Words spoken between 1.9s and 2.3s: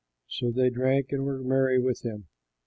him.